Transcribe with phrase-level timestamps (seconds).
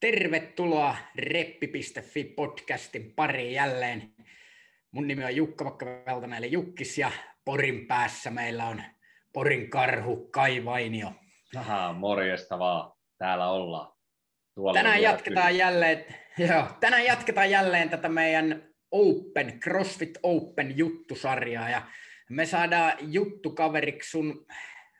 [0.00, 4.14] Tervetuloa Reppi.fi podcastin pariin jälleen.
[4.90, 5.86] Mun nimi on Jukka Vakka
[6.38, 7.10] eli Jukkis ja
[7.44, 8.82] Porin päässä meillä on
[9.32, 11.12] Porin karhu Kai Vainio.
[11.56, 12.92] Aha, morjesta vaan.
[13.18, 13.92] Täällä ollaan.
[14.54, 15.64] Tuolla tänään jatketaan kyllä.
[15.64, 16.04] jälleen,
[16.38, 21.82] joo, tänään jatketaan jälleen tätä meidän Open, CrossFit Open juttusarjaa ja
[22.30, 24.46] me saadaan juttukaveriksi sun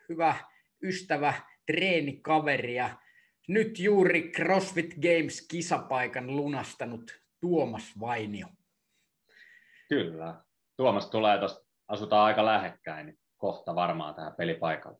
[0.08, 0.34] hyvä
[0.82, 1.34] ystävä,
[1.66, 2.90] treenikaveri ja
[3.48, 8.46] nyt juuri CrossFit Games kisapaikan lunastanut Tuomas Vainio.
[9.88, 10.40] Kyllä.
[10.76, 14.98] Tuomas tulee tuosta, asutaan aika lähekkäin, niin kohta varmaan tähän pelipaikalle.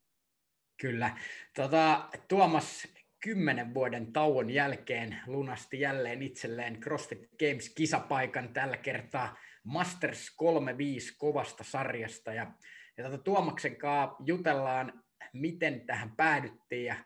[0.80, 1.16] Kyllä.
[1.56, 2.88] Tota, Tuomas
[3.20, 11.64] kymmenen vuoden tauon jälkeen lunasti jälleen itselleen CrossFit Games kisapaikan tällä kertaa Masters 35 kovasta
[11.64, 12.32] sarjasta.
[12.32, 12.52] Ja,
[12.96, 16.96] ja tota, Tuomaksen kanssa jutellaan, miten tähän päädyttiin ja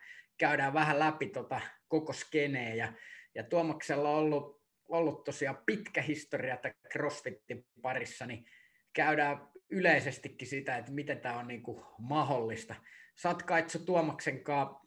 [0.43, 2.75] käydään vähän läpi tota koko skeneä.
[2.75, 2.93] Ja,
[3.35, 6.59] ja Tuomaksella on ollut, ollut tosiaan pitkä historia
[6.93, 8.45] CrossFitin parissa, niin
[8.93, 12.75] käydään yleisestikin sitä, että miten tämä on niin kuin mahdollista.
[13.17, 13.43] Sä oot
[13.87, 14.83] Tuomaksen kanssa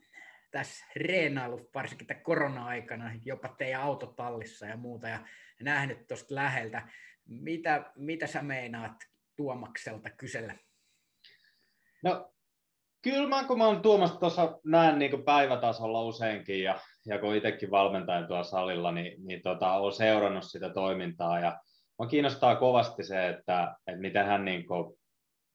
[0.51, 5.19] tässä reenailut varsinkin tämän korona-aikana, jopa teidän autotallissa ja muuta, ja
[5.61, 6.87] nähnyt tuosta läheltä.
[7.25, 8.95] Mitä, mitä sä meinaat
[9.35, 10.55] Tuomakselta kysellä?
[12.03, 12.34] No
[13.05, 17.71] Kyllä mä, kun mä oon Tuomasta tuossa näen niin päivätasolla useinkin ja, ja kun itsekin
[17.71, 21.59] valmentajan tuolla salilla, niin, niin tota, olen seurannut sitä toimintaa ja
[21.99, 24.65] mä kiinnostaa kovasti se, että, että miten hän niin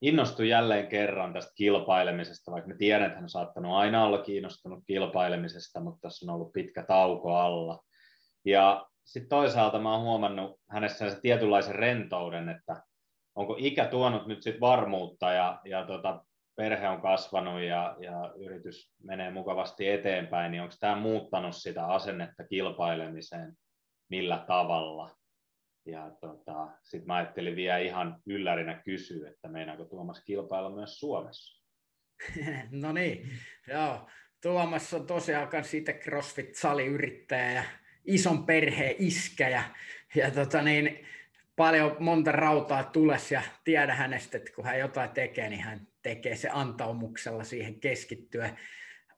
[0.03, 4.85] innostui jälleen kerran tästä kilpailemisesta, vaikka mä tiedän, että hän on saattanut aina olla kiinnostunut
[4.87, 7.79] kilpailemisesta, mutta tässä on ollut pitkä tauko alla.
[8.45, 12.83] Ja sitten toisaalta mä oon huomannut hänessä se tietynlaisen rentouden, että
[13.35, 16.25] onko ikä tuonut nyt sit varmuutta ja, ja tota,
[16.57, 22.45] perhe on kasvanut ja, ja yritys menee mukavasti eteenpäin, niin onko tämä muuttanut sitä asennetta
[22.45, 23.53] kilpailemiseen
[24.11, 25.17] millä tavalla?
[25.87, 31.67] Ja tota, sitten mä ajattelin vielä ihan yllärinä kysyä, että meinaako Tuomas kilpailla myös Suomessa?
[32.83, 33.29] no niin,
[33.69, 34.09] joo.
[34.43, 37.63] Tuomas on tosiaan siitä CrossFit-saliyrittäjä ja
[38.05, 39.63] ison perheen iskä ja,
[40.15, 41.07] ja tota niin,
[41.61, 46.37] paljon monta rautaa tules ja tiedä hänestä, että kun hän jotain tekee, niin hän tekee
[46.37, 48.51] se antaumuksella siihen keskittyä.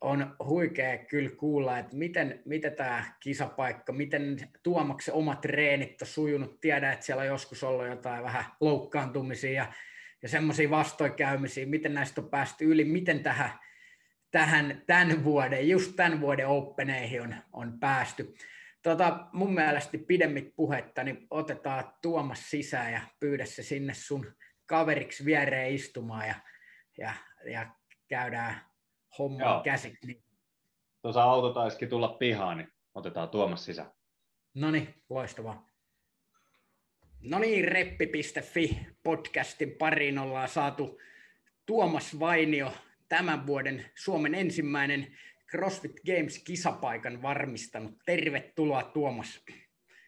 [0.00, 6.60] On huikea kyllä kuulla, että miten, miten tämä kisapaikka, miten Tuomaksen omat treenit on sujunut.
[6.60, 9.72] Tiedä, että siellä on joskus ollut jotain vähän loukkaantumisia ja,
[10.22, 13.50] ja semmoisia vastoinkäymisiä, miten näistä on päästy yli, miten tähän,
[14.30, 18.34] tähän tämän vuoden, just tämän vuoden openeihin on, on päästy.
[18.82, 24.34] Tota, mun mielestä pidemmit puhetta, niin otetaan Tuomas sisään ja pyydä se sinne sun
[24.66, 26.34] kaveriksi viereen istumaan ja,
[26.98, 27.14] ja,
[27.50, 27.66] ja
[28.08, 28.60] käydään
[29.18, 30.06] homma käsiksi.
[30.06, 30.24] Niin.
[31.02, 33.90] Tuossa auto taisikin tulla pihaan, niin otetaan Tuomas sisään.
[34.54, 35.66] No niin, loistavaa.
[37.20, 41.00] No niin, reppi.fi podcastin pariin ollaan saatu
[41.66, 42.72] Tuomas Vainio,
[43.08, 45.16] tämän vuoden Suomen ensimmäinen
[45.52, 47.94] CrossFit Games-kisapaikan varmistanut.
[48.06, 49.44] Tervetuloa Tuomas.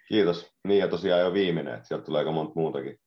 [0.08, 0.54] Kiitos.
[0.68, 3.00] Niin ja tosiaan jo viimeinen, että sieltä tulee aika monta muutakin.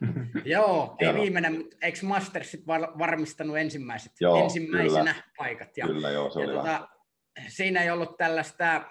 [0.44, 5.24] Joo, ei viimeinen, mutta eikö Mastersit var- varmistanut ensimmäiset, joo, ensimmäisenä kyllä.
[5.36, 5.76] paikat?
[5.76, 6.88] Ja, kyllä, joo, se ja oli tuota,
[7.48, 8.84] Siinä ei ollut tällaista,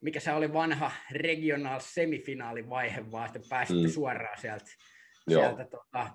[0.00, 3.92] mikä se oli vanha regional semifinaalivaihe, vaan että pääsitte mm.
[3.92, 4.70] suoraan sieltä.
[5.28, 6.10] sieltä tota,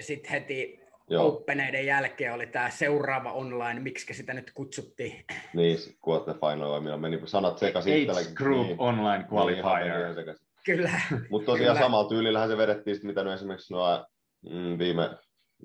[0.00, 1.26] Sitten heti Joo.
[1.26, 5.24] Openeiden jälkeen oli tämä seuraava online, miksi sitä nyt kutsuttiin.
[5.54, 5.78] Niin,
[6.08, 8.10] quarterfinal, millä meni sanat sekaisin.
[8.10, 10.14] Age Group niin, Online niin, Qualifier.
[10.14, 11.00] Niin, Kyllä.
[11.30, 11.86] Mutta tosiaan kyllä.
[11.86, 14.06] samalla tyylillähän se vedettiin, mitä nyt esimerkiksi nuo,
[14.42, 15.10] mm, viime,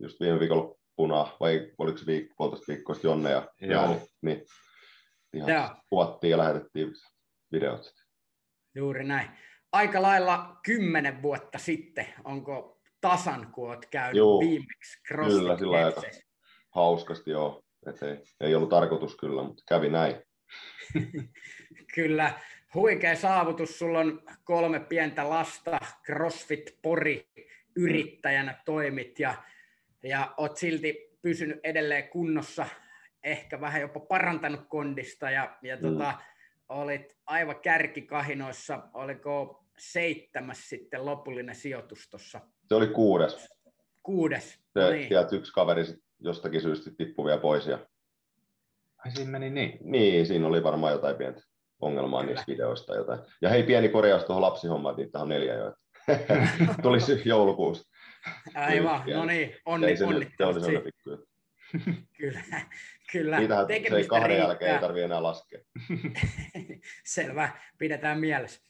[0.01, 0.79] just viime viikolla
[1.39, 4.45] vai oliko se viikko, puolitoista viikkoa sitten Jonne ja Jaani, niin
[5.33, 5.69] ihan Joo.
[5.89, 6.93] kuvattiin ja lähetettiin
[7.51, 7.93] videot.
[8.75, 9.29] Juuri näin.
[9.71, 15.85] Aika lailla kymmenen vuotta sitten, onko tasan, kun olet käynyt Joo, viimeksi CrossFit Kyllä, sillä
[15.85, 16.01] aika
[16.69, 17.63] hauskasti joo.
[17.87, 20.15] Et ei, ei ollut tarkoitus kyllä, mutta kävi näin.
[21.95, 22.33] kyllä,
[22.73, 23.79] huikea saavutus.
[23.79, 27.29] Sulla on kolme pientä lasta, CrossFit Pori
[27.75, 29.33] yrittäjänä toimit ja,
[30.03, 32.65] ja oot silti pysynyt edelleen kunnossa,
[33.23, 35.81] ehkä vähän jopa parantanut kondista ja, ja mm.
[35.81, 36.17] tota,
[36.69, 43.49] olit aivan kärkikahinoissa, oliko seitsemäs sitten lopullinen sijoitus tuossa se oli kuudes.
[44.03, 45.07] Kuudes, se, no niin.
[45.07, 45.83] Sieltä yksi kaveri
[46.19, 47.67] jostakin syystä tippui vielä pois.
[47.67, 47.79] Ja...
[49.05, 49.77] Ai siinä meni niin?
[49.81, 51.41] Niin, siinä oli varmaan jotain pientä
[51.81, 52.33] ongelmaa Kyllä.
[52.33, 52.95] niistä videoista.
[52.95, 53.19] Jotain.
[53.41, 55.73] Ja hei, pieni korjaus tuohon lapsihommaan, niin tähän on neljä jo.
[56.83, 57.89] Tuli joulukuussa.
[58.55, 60.63] Aivan, no niin, onni, onnittelut.
[60.63, 60.91] Se oli
[62.17, 62.41] kyllä,
[63.11, 63.39] kyllä.
[63.39, 64.47] Niitähän se ei kahden riittää.
[64.47, 65.59] jälkeen ei tarvitse enää laskea.
[67.05, 68.61] Selvä, pidetään mielessä.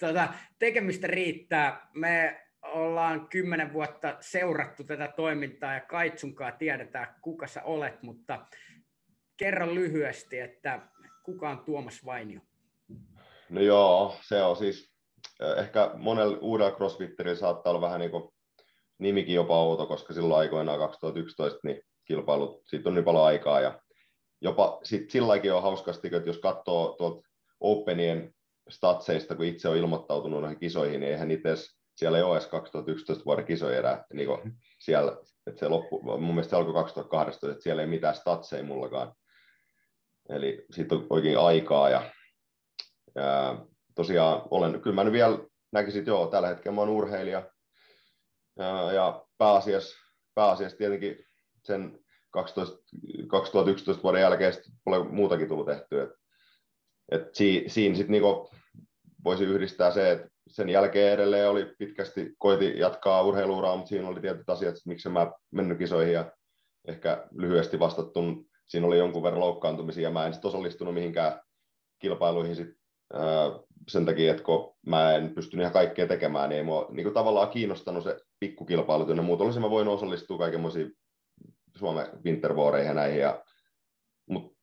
[0.00, 0.28] tuota,
[0.58, 1.88] tekemistä riittää.
[1.94, 8.46] Me ollaan kymmenen vuotta seurattu tätä toimintaa ja kaitsunkaan tiedetään, kuka sä olet, mutta
[9.36, 10.80] kerro lyhyesti, että
[11.24, 12.40] kuka on Tuomas Vainio?
[13.50, 14.92] No joo, se on siis
[15.40, 18.30] eh, ehkä monella uudella crossfitterillä saattaa olla vähän niin kuin
[18.98, 23.80] nimikin jopa outo, koska silloin aikoinaan 2011 niin kilpailut, siitä on niin paljon aikaa ja
[24.40, 27.28] jopa sit silläkin on hauskasti, että jos katsoo tuolta
[27.60, 28.34] Openien
[28.68, 31.54] statseista, kun itse on ilmoittautunut noihin kisoihin, niin eihän itse
[31.98, 35.16] siellä edes 2011 vuoden kisoja enää niin siellä,
[35.46, 39.12] että se loppu, mun mielestä se alkoi 2012, että siellä ei mitään statseja mullakaan.
[40.28, 42.10] Eli siitä on oikein aikaa ja,
[43.14, 43.58] ja
[43.94, 45.38] tosiaan olen, kyllä mä nyt vielä
[45.72, 47.50] näkisin, että joo, tällä hetkellä mä olen urheilija
[48.56, 49.96] ja, ja pääasiassa,
[50.34, 51.24] pääasiassa tietenkin
[51.64, 51.98] sen
[52.30, 52.78] 12,
[53.26, 54.52] 2011 vuoden jälkeen
[54.84, 56.02] paljon muutakin tullut tehtyä.
[56.02, 56.10] Et,
[57.12, 58.50] et si, siinä sitten niinku
[59.24, 64.20] voisi yhdistää se, että sen jälkeen edelleen oli pitkästi, koiti jatkaa urheiluuraa, mutta siinä oli
[64.20, 66.32] tietyt asiat, että miksi mä mennyt kisoihin ja
[66.88, 68.20] ehkä lyhyesti vastattu,
[68.68, 71.40] siinä oli jonkun verran loukkaantumisia mä en sitten osallistunut mihinkään
[71.98, 72.68] kilpailuihin sit,
[73.12, 73.22] ää,
[73.88, 77.48] sen takia, että kun mä en pystynyt ihan kaikkea tekemään, niin ei mua niin tavallaan
[77.48, 80.92] kiinnostanut se pikkukilpailut ja muut olisin mä voinut osallistua kaikenmoisiin
[81.76, 83.44] Suomen wintervooreihin ja näihin ja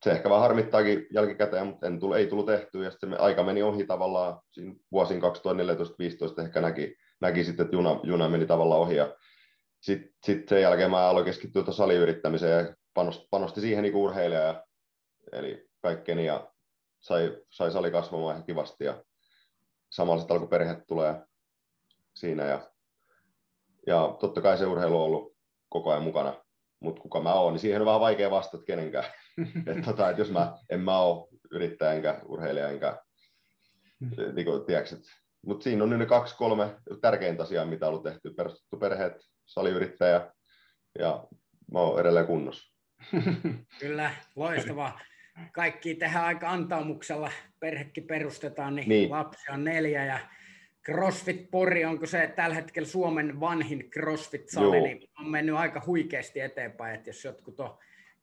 [0.05, 3.63] se ehkä vähän harmittaakin jälkikäteen, mutta en tullut, ei tullut tehtyä, ja sitten aika meni
[3.63, 8.95] ohi tavallaan, siinä vuosin 2014-2015 ehkä näki, näki sitten, että juna, juna meni tavallaan ohi,
[8.95, 9.15] ja
[9.81, 14.63] sitten sit sen jälkeen mä aloin keskittyä saliyrittämiseen, ja panosti, panosti siihen niin urheilija, ja,
[15.31, 16.51] eli kaikkeni, ja
[16.99, 19.03] sai, sai sali kasvamaan ihan kivasti, ja
[19.89, 21.15] samalla sitten alkoi perhe tulee
[22.15, 22.71] siinä, ja,
[23.87, 25.35] ja totta kai se urheilu on ollut
[25.69, 26.44] koko ajan mukana,
[26.85, 29.05] mutta kuka mä oon, niin siihen on vähän vaikea vastata kenenkään.
[29.67, 32.97] että tota, et jos mä en mä ole yrittäjä enkä urheilija enkä
[34.33, 34.95] niin kuin, tiedätkö,
[35.45, 38.33] mutta siinä on nyt ne kaksi, kolme tärkeintä asiaa, mitä on ollut tehty.
[38.33, 39.13] Perustettu perheet,
[39.45, 40.31] saliyrittäjä
[40.99, 41.27] ja
[41.71, 42.75] mä oon edelleen kunnossa.
[43.79, 44.99] Kyllä, loistavaa.
[45.53, 47.31] Kaikki tehdään aika antaumuksella.
[47.59, 49.11] Perhekin perustetaan, niin, niin.
[49.11, 50.19] lapsi on neljä ja
[50.85, 54.85] CrossFit Pori, onko se tällä hetkellä Suomen vanhin CrossFit-sali, Joo.
[54.85, 57.77] niin on mennyt aika huikeasti eteenpäin, että jos jotkut on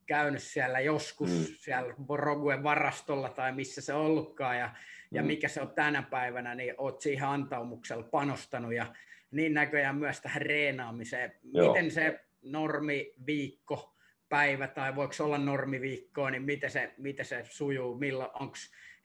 [0.07, 1.55] käynyt siellä joskus mm.
[1.55, 5.17] siellä Boroguen varastolla tai missä se ollutkaan ja, mm.
[5.17, 8.87] ja mikä se on tänä päivänä, niin oot siihen antaumuksella panostanut ja
[9.31, 11.33] niin näköjään myös tähän reenaamiseen.
[11.53, 11.69] Joo.
[11.69, 13.97] Miten se normiviikko
[14.29, 18.55] päivä tai voiko se olla normiviikkoa, niin miten se, miten se sujuu, milloin onko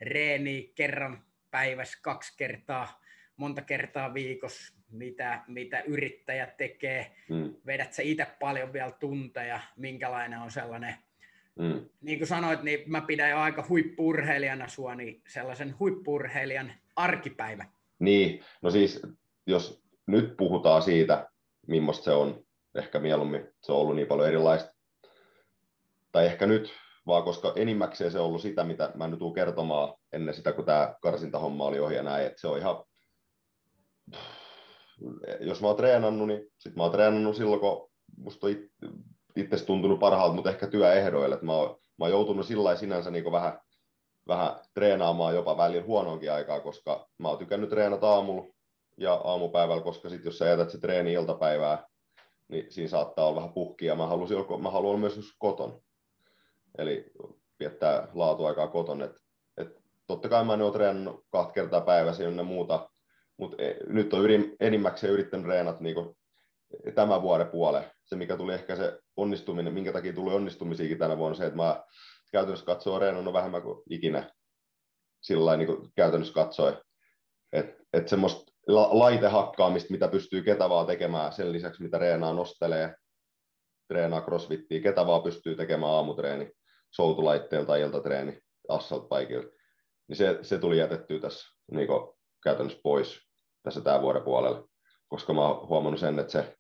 [0.01, 3.01] reeni kerran päivässä kaksi kertaa,
[3.37, 7.53] monta kertaa viikossa, mitä, mitä yrittäjä tekee, mm.
[7.65, 10.95] vedät sä itse paljon vielä tunteja, minkälainen on sellainen,
[11.59, 11.89] mm.
[12.01, 17.65] niin kuin sanoit, niin mä pidän jo aika huippurheilijana sua, niin sellaisen huippurheilijan arkipäivä.
[17.99, 19.01] Niin, no siis
[19.47, 21.29] jos nyt puhutaan siitä,
[21.67, 22.43] millaista se on,
[22.75, 24.73] ehkä mieluummin se on ollut niin paljon erilaista,
[26.11, 26.73] tai ehkä nyt,
[27.07, 30.65] vaan koska enimmäkseen se on ollut sitä, mitä mä nyt tuun kertomaan ennen sitä, kun
[30.65, 32.83] tämä karsintahomma oli ohi ja näin, että se on ihan
[35.39, 38.53] jos mä oon treenannut, niin sit mä oon treenannut silloin, kun musta on
[39.35, 41.35] itse tuntunut parhaalta, mutta ehkä työehdoille.
[41.35, 43.59] Että mä, oon, mä oon joutunut sillä sinänsä niin vähän,
[44.27, 48.53] vähän treenaamaan jopa välillä huonoonkin aikaa, koska mä oon tykännyt treenata aamulla
[48.97, 51.87] ja aamupäivällä, koska sit jos sä jätät se treeni iltapäivää,
[52.47, 53.95] niin siinä saattaa olla vähän puhkia.
[53.95, 55.81] Mä, halusin, mä haluan olla myös koton.
[56.77, 57.11] Eli
[57.59, 59.01] viettää laatuaikaa koton.
[59.01, 59.15] Et,
[59.57, 59.67] et
[60.07, 62.89] totta kai mä en ole treenannut kahta kertaa päivässä ja muuta
[63.37, 65.95] mutta e, nyt on yrin, enimmäkseen yrittänyt reenat niin
[66.95, 67.91] tämän vuoden puole.
[68.05, 71.83] Se, mikä tuli ehkä se onnistuminen, minkä takia tuli onnistumisiakin tänä vuonna, se, että mä
[72.31, 74.31] käytännössä katsoo reenannut vähemmän kuin ikinä
[75.21, 76.77] sillä niin käytännössä katsoi.
[77.53, 82.95] Että et semmoista la- laitehakkaamista, mitä pystyy ketä vaan tekemään sen lisäksi, mitä reenaa nostelee,
[83.87, 86.51] treenaa crossfittiä, ketä vaan pystyy tekemään aamutreeni,
[86.91, 88.39] soutulaitteelta iltatreeni
[88.69, 89.07] assault
[90.07, 91.87] niin se, se tuli jätettyä tässä niin
[92.43, 93.26] käytännössä pois
[93.63, 94.67] tässä tämän vuoden puolella,
[95.07, 96.57] koska mä oon huomannut sen, että se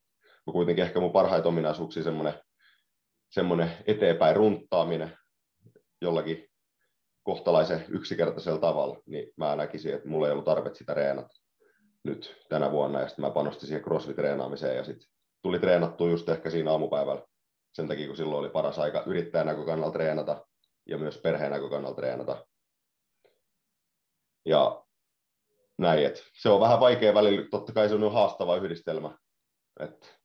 [0.47, 2.33] on kuitenkin ehkä mun parhaita ominaisuuksia semmoinen,
[3.29, 5.17] semmoinen eteenpäin runttaaminen
[6.01, 6.49] jollakin
[7.23, 11.35] kohtalaisen yksinkertaisella tavalla, niin mä näkisin, että mulla ei ollut tarvet sitä reenata
[12.03, 15.09] nyt tänä vuonna, ja sitten mä panostin siihen crossfit-treenaamiseen, ja sitten
[15.41, 17.21] tuli treenattua just ehkä siinä aamupäivällä,
[17.73, 20.45] sen takia, kun silloin oli paras aika yrittäjän näkökannalta treenata,
[20.85, 22.45] ja myös perheen näkökannalta treenata.
[24.45, 24.86] Ja
[25.77, 29.17] näin, että se on vähän vaikea välillä, totta kai se on haastava yhdistelmä.
[29.79, 30.19] Et...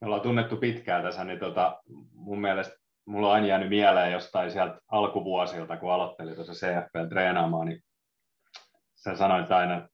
[0.00, 1.82] me ollaan tunnettu pitkään tässä, niin tota,
[2.12, 7.66] mun mielestä mulla on aina jäänyt mieleen jostain sieltä alkuvuosilta, kun aloittelin tuossa CFP treenaamaan,
[7.66, 7.80] niin
[8.94, 9.88] sä sanoit aina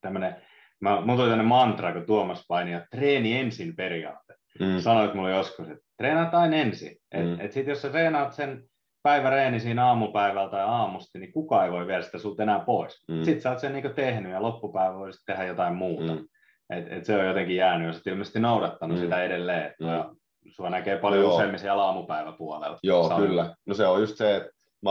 [0.00, 0.42] tämmöinen,
[0.80, 4.34] mä, mulla tuli tämmöinen mantra, kun Tuomas paini, että treeni ensin periaate.
[4.60, 4.80] Mm.
[4.80, 6.96] Sanoit mulle joskus, että treenaat aina ensin.
[7.12, 7.40] Et, mm.
[7.40, 8.64] et sit jos sä treenaat sen
[9.04, 13.04] päiväreeni siinä aamupäivällä tai aamusti, niin kukaan ei voi viedä sitä sulta enää pois.
[13.08, 13.22] Mm.
[13.22, 16.14] Sitten sä oot sen niin tehnyt ja loppupäivä voisit tehdä jotain muuta.
[16.14, 16.28] Mm.
[16.70, 19.02] Et, et se on jotenkin jäänyt, jos ilmeisesti noudattanut mm.
[19.02, 19.74] sitä edelleen.
[19.80, 19.86] Mm.
[19.86, 20.14] Ja
[20.48, 21.34] sua näkee paljon Joo.
[21.34, 22.78] useammin siellä aamupäiväpuolella.
[22.82, 23.28] Joo, Saanut.
[23.28, 23.54] kyllä.
[23.66, 24.50] No se on just se, että
[24.82, 24.90] mä,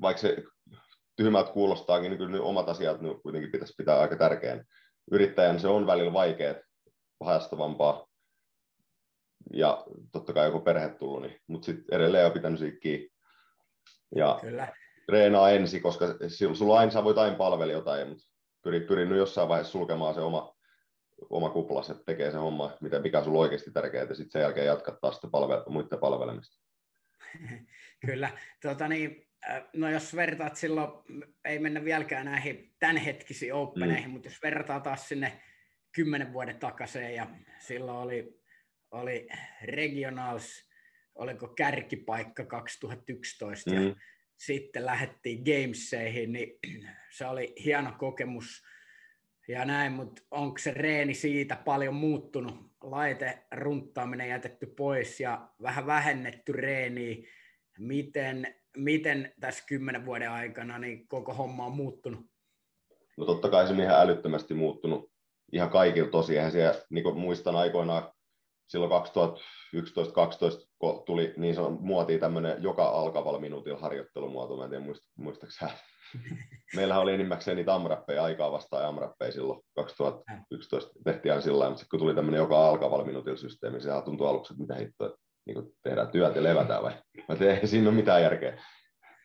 [0.00, 0.36] vaikka se
[1.16, 4.64] tyhmältä kuulostaakin, niin kyllä omat asiat niin kuitenkin pitäisi pitää aika tärkeän.
[5.12, 6.54] Yrittäjän se on välillä vaikeaa,
[7.24, 8.06] haastavampaa,
[9.52, 13.10] ja totta kai joku perhe tullut, niin, mutta sitten edelleen on pitänyt siitä kiinni.
[14.16, 14.68] Ja Kyllä.
[15.06, 16.06] treenaa ensin, koska
[16.52, 18.24] sulla aina sä voit aina palvella jotain, mutta
[18.62, 20.56] pyrin, pyrin nyt jossain vaiheessa sulkemaan se oma,
[21.30, 24.42] oma kuplas, että tekee se homma, mitä, mikä on sulla oikeasti tärkeää, ja sitten sen
[24.42, 26.60] jälkeen jatkat taas sitä palvel, muiden palvelemista.
[28.06, 28.30] Kyllä.
[28.62, 30.90] Tuota niin, äh, no jos vertaat silloin,
[31.44, 34.10] ei mennä vieläkään näihin tämänhetkisiin openeihin, mm.
[34.10, 35.40] mutta jos verrataan taas sinne
[35.92, 37.26] kymmenen vuoden takaisin, ja
[37.58, 38.40] silloin oli,
[38.90, 39.28] oli
[39.62, 40.69] regionals,
[41.14, 43.86] oliko kärkipaikka 2011, mm.
[43.86, 43.94] ja
[44.36, 46.58] sitten lähdettiin Gameseihin, niin
[47.16, 48.62] se oli hieno kokemus
[49.48, 52.70] ja näin, mutta onko se reeni siitä paljon muuttunut?
[52.82, 57.24] Laite runttaaminen jätetty pois ja vähän vähennetty reeni.
[57.78, 62.26] Miten, miten tässä kymmenen vuoden aikana niin koko homma on muuttunut?
[63.16, 65.10] No totta kai se on ihan älyttömästi muuttunut
[65.52, 66.36] ihan kaikilla tosi.
[66.36, 68.12] Eihän siellä, niin kuin muistan aikoinaan
[68.68, 74.84] silloin 2011-2012, kun tuli niin sanon muotiin tämmöinen joka alkavalla minuutilla harjoittelumuoto, mä en tiedä
[75.18, 75.72] muistaakseni
[76.76, 81.90] Meillähän oli enimmäkseen niitä amrappeja aikaa vastaan amrappeja silloin 2011 tehtiin aina sillä mutta sitten
[81.90, 85.72] kun tuli tämmöinen joka alkavalla minuutilla systeemi, sehän tuntui aluksi, että mitä hittoa, että niin
[85.82, 86.92] tehdään työt ja levätään vai?
[87.28, 88.62] Mä tein, ei siinä ole mitään järkeä.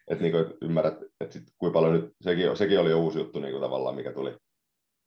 [0.07, 3.61] Että niin ymmärrät, että sit, kuinka paljon nyt, sekin, sekin oli jo uusi juttu niin
[3.61, 4.37] tavallaan, mikä tuli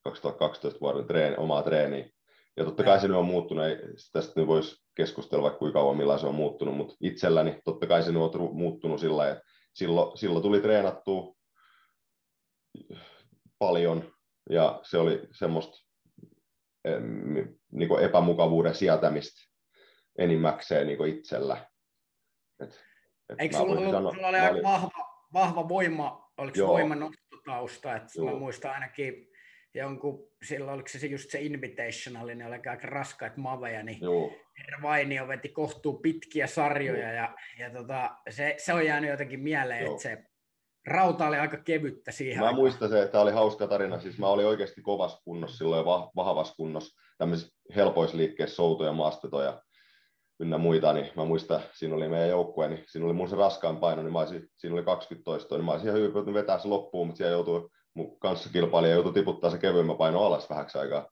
[0.05, 2.09] 2012 vuoden treeni, omaa treeniä.
[2.59, 3.77] Ja totta kai se nyt on muuttunut, ei,
[4.13, 8.03] tästä nyt voisi keskustella vaikka kuinka kauan millä se on muuttunut, mutta itselläni totta kai
[8.03, 9.43] se nyt on muuttunut sillä että
[9.75, 11.35] silloin, silloin tuli treenattua
[13.59, 14.13] paljon
[14.51, 15.79] ja se oli semmoista
[17.73, 19.41] niin epämukavuuden sietämistä
[20.19, 21.67] enimmäkseen niin itsellä.
[22.61, 22.85] Et,
[23.29, 24.91] et Eikö sulla, ollut, sanoa, sulla oli aika vahva,
[25.33, 26.69] vahva voima, oliko Joo.
[26.69, 28.31] voima nostotausta, että Joo.
[28.31, 29.28] mä muistan ainakin
[29.79, 34.33] jonkun, silloin oliko se just se Invitational, niin oli aika raskaat maveja, niin Joo.
[34.83, 37.13] Vainio veti kohtuu pitkiä sarjoja, Joo.
[37.13, 39.91] ja, ja tota, se, se on jäänyt jotenkin mieleen, Joo.
[39.91, 40.19] että se
[40.87, 42.61] rauta oli aika kevyttä siihen Mä aikaan.
[42.61, 43.99] muistan se, että tämä oli hauska tarina.
[43.99, 49.63] Siis mä olin oikeasti kovassa kunnossa silloin vah- vahvassa kunnossa, tämmöisissä helpoisliikkeissä, soutoja, maastetoja
[50.41, 53.77] ynnä muita, niin mä muistan, siinä oli meidän joukkue, niin siinä oli mun se raskaan
[53.77, 56.69] paino, niin mä olisin, siinä oli 20 toistoa, niin mä olisin ihan hyvin vetää se
[56.69, 58.19] loppuun, mutta siellä joutui mun
[58.53, 61.09] kilpailija joutui tiputtaa se kevyemmä paino alas vähäksi aikaa.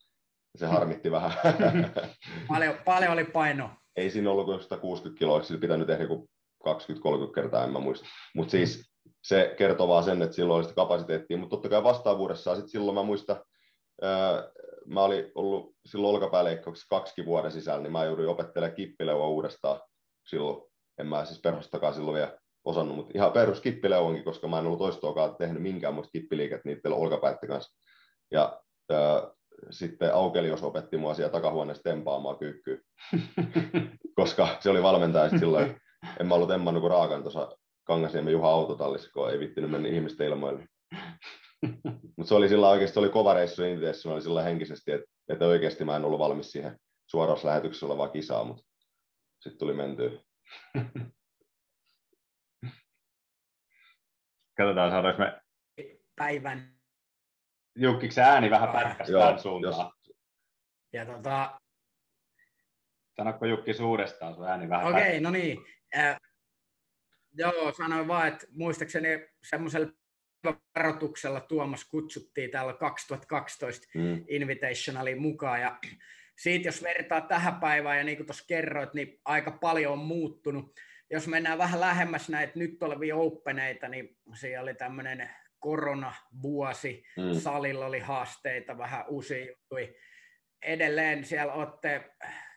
[0.56, 1.32] Se harmitti vähän.
[2.48, 3.70] paljon, paljon oli paino.
[3.96, 6.28] Ei siinä ollut kuin 160 kiloa, sillä pitänyt tehdä joku
[6.68, 6.70] 20-30
[7.34, 8.06] kertaa, en mä muista.
[8.34, 8.92] Mutta siis
[9.22, 12.94] se kertoo vaan sen, että silloin oli sitä kapasiteettia, mutta totta kai vastaavuudessa sitten silloin
[12.94, 13.44] mä muistan,
[14.02, 14.50] ää,
[14.86, 19.80] mä olin ollut silloin olkapääleikkauksessa kaksi vuoden sisällä, niin mä jouduin opettelemaan kippileua uudestaan
[20.26, 20.62] silloin.
[20.98, 24.78] En mä siis perhostakaan silloin vielä osannut, mutta ihan perus kippileuonkin, koska mä en ollut
[24.78, 27.78] toistoakaan tehnyt minkään muista kippiliiket niiden olkapäitten kanssa.
[28.30, 29.30] Ja ää,
[29.70, 32.78] sitten Aukelios opetti mua siellä takahuoneessa tempaamaan kyykkyä,
[34.20, 35.80] koska se oli valmentaja silloin,
[36.20, 40.26] en mä ollut emmannut kuin raakan tuossa Kangasniemen Juha autotallissa, kun ei vittinyt mennä ihmisten
[40.26, 40.66] ilmoille.
[42.16, 45.46] Mutta se oli sillä oikeasti se oli kova reissu Intiassa, oli sillä henkisesti, että, että
[45.46, 48.62] oikeasti mä en ollut valmis siihen suorassa lähetyksessä olevaa kisaa, mutta
[49.40, 50.10] sitten tuli mentyä.
[54.56, 55.40] Katsotaan, saadaanko me...
[56.16, 56.76] Päivän.
[57.78, 59.92] Jukkiksi ääni vähän pätkästä tämän suuntaan?
[60.06, 60.16] Jos...
[60.92, 61.60] Ja tota...
[63.16, 65.58] Sanokko Jukki suurestaan sun ääni vähän Okei, okay, no niin.
[65.96, 66.20] Äh,
[67.34, 69.08] joo, sanoin vaan, että muistaakseni
[69.42, 69.92] semmoisella
[70.76, 74.24] varoituksella Tuomas kutsuttiin täällä 2012 mm.
[74.28, 75.60] Invitationalin mukaan.
[75.60, 75.78] Ja
[76.38, 80.74] siitä jos vertaa tähän päivään, ja niin kuin tuossa kerroit, niin aika paljon on muuttunut.
[81.10, 87.40] Jos mennään vähän lähemmäs näitä nyt olevia openeita, niin siellä oli tämmöinen koronavuosi, mm.
[87.40, 89.88] salilla oli haasteita, vähän uusia juttuja.
[90.62, 92.10] Edelleen siellä olette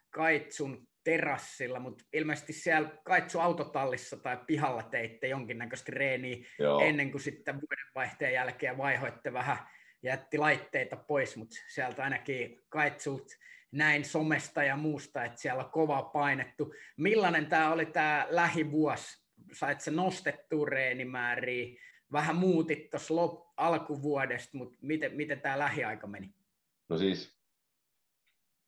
[0.09, 6.79] Kaitsun terassilla, mutta ilmeisesti siellä Kaitsu autotallissa tai pihalla teitte jonkinnäköistä reeniä Joo.
[6.79, 9.57] ennen kuin sitten vuodenvaihteen jälkeen vaihoitte vähän,
[10.03, 13.27] jätti laitteita pois, mutta sieltä ainakin Kaitsult
[13.71, 16.73] näin somesta ja muusta, että siellä on kova painettu.
[16.97, 19.23] Millainen tämä oli tämä lähivuosi?
[19.51, 21.79] Sait se nostettua reenimääriä?
[22.11, 23.13] Vähän muutit tuossa
[23.57, 26.33] alkuvuodesta, mutta miten, miten tämä lähiaika meni?
[26.89, 27.39] No siis,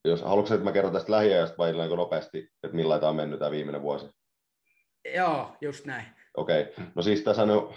[0.05, 3.51] jos haluatko, että mä kerron tästä lähiajasta vai nopeasti, että millä tämä on mennyt tämä
[3.51, 4.09] viimeinen vuosi?
[5.15, 6.05] Joo, just näin.
[6.37, 6.85] Okei, okay.
[6.95, 7.73] no siis tässä on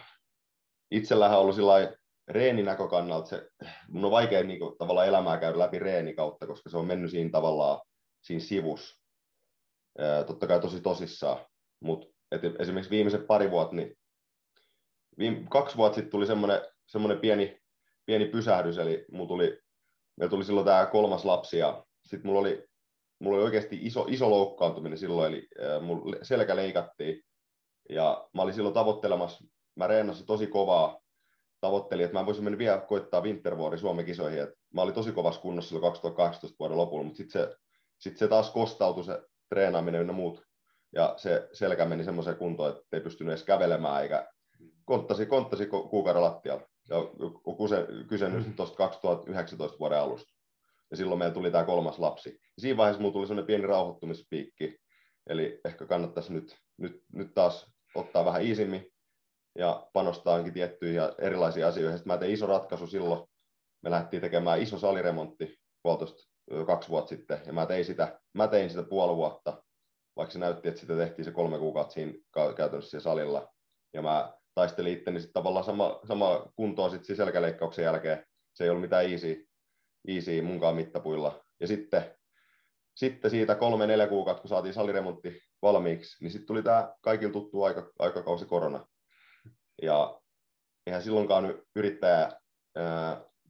[0.90, 1.94] itsellähän ollut sillä
[2.28, 3.48] reeninäkökannalta se,
[3.88, 7.10] mun on vaikea niin kuin, tavallaan elämää käydä läpi reeni kautta, koska se on mennyt
[7.10, 7.80] siinä tavallaan
[8.22, 9.00] siinä sivus.
[10.26, 11.46] Totta kai tosi tosissaan,
[11.80, 12.06] mutta
[12.58, 13.98] esimerkiksi viimeiset pari vuotta, niin
[15.18, 17.58] viime, kaksi vuotta sitten tuli semmoinen, semmoinen pieni,
[18.06, 19.58] pieni pysähdys, eli mulla tuli,
[20.16, 22.64] meillä tuli silloin tämä kolmas lapsi, ja sitten mulla oli,
[23.18, 25.48] mulla oli oikeasti iso, iso loukkaantuminen silloin, eli
[25.80, 27.22] mulla selkä leikattiin,
[27.90, 29.44] ja mä olin silloin tavoittelemassa,
[29.76, 31.00] mä reenasin tosi kovaa,
[31.64, 34.42] tavoittelin, että mä voisin mennä vielä koittaa Wintervuori Suomen kisoihin.
[34.42, 37.56] Et mä olin tosi kovassa kunnossa silloin 2018 vuoden lopulla, mutta sitten se,
[37.98, 40.42] sit se taas kostautui se treenaaminen ynnä muut.
[40.94, 44.28] Ja se selkä meni semmoiseen kuntoon, että ei pystynyt edes kävelemään eikä
[44.84, 46.62] konttasi, konttasi kuukauden lattialla.
[46.88, 46.96] Ja
[47.58, 48.54] kyse, kyse nyt mm-hmm.
[48.54, 50.34] tuosta 2019 vuoden alusta.
[50.90, 52.30] Ja silloin meillä tuli tämä kolmas lapsi.
[52.30, 54.78] Ja siinä vaiheessa mulla tuli semmoinen pieni rauhoittumispiikki.
[55.26, 58.93] Eli ehkä kannattaisi nyt, nyt, nyt taas ottaa vähän iisimmin
[59.58, 61.98] ja panostaankin tiettyihin ja erilaisiin asioihin.
[61.98, 63.28] Sitten mä tein iso ratkaisu silloin.
[63.82, 66.22] Me lähdettiin tekemään iso saliremontti puolitoista
[66.66, 69.62] kaksi vuotta sitten, ja mä tein sitä, mä tein sitä puoli vuotta,
[70.16, 72.12] vaikka se näytti, että sitä tehtiin se kolme kuukautta siinä
[72.56, 73.52] käytännössä salilla.
[73.92, 78.26] Ja mä taistelin itteni sitten tavallaan sama, sama kuntoa sitten selkäleikkauksen jälkeen.
[78.54, 79.48] Se ei ollut mitään easy,
[80.08, 81.44] easy munkaan mittapuilla.
[81.60, 82.16] Ja sitten,
[82.94, 87.62] sitten siitä kolme, neljä kuukautta, kun saatiin saliremontti valmiiksi, niin sitten tuli tämä kaikille tuttu
[87.62, 88.86] aika, aikakausi korona.
[89.82, 90.20] Ja
[90.86, 92.32] eihän silloinkaan yrittäjä